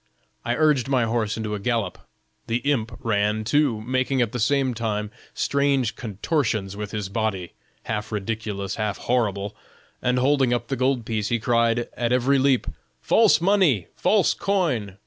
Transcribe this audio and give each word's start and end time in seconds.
I 0.43 0.55
urged 0.55 0.87
my 0.87 1.03
horse 1.03 1.37
into 1.37 1.53
a 1.53 1.59
gallop; 1.59 1.99
the 2.47 2.57
imp 2.67 2.91
ran 3.05 3.43
too, 3.43 3.81
making 3.81 4.19
at 4.19 4.31
the 4.31 4.39
same 4.39 4.73
time 4.73 5.11
strange 5.35 5.95
contortions 5.95 6.75
with 6.75 6.89
his 6.89 7.07
body, 7.07 7.53
half 7.83 8.11
ridiculous, 8.11 8.77
half 8.77 8.97
horrible, 8.97 9.55
and 10.01 10.17
holding 10.17 10.53
up 10.55 10.69
the 10.69 10.75
gold 10.75 11.05
piece, 11.05 11.29
he 11.29 11.37
cried, 11.37 11.87
at 11.95 12.11
every 12.11 12.39
leap, 12.39 12.65
'False 12.99 13.39
money!, 13.41 13.89
false 13.95 14.33
coin! 14.33 14.97